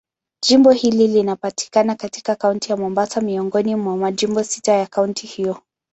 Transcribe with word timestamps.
Jimbo 0.47 0.71
hili 0.71 1.07
linapatikana 1.07 1.95
katika 1.95 2.35
Kaunti 2.35 2.71
ya 2.71 2.77
Mombasa, 2.77 3.21
miongoni 3.21 3.75
mwa 3.75 3.97
majimbo 3.97 4.43
sita 4.43 4.71
ya 4.73 4.87
kaunti 4.87 5.27
hiyo. 5.27 5.61